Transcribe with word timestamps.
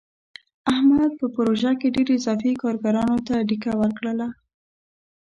احمد 0.73 1.11
په 1.19 1.25
پروژه 1.35 1.71
کې 1.79 1.93
ډېرو 1.95 2.11
اضافي 2.19 2.51
کارګرانو 2.63 3.17
ته 3.27 3.35
ډیکه 3.49 3.71
ورکړله. 3.81 4.27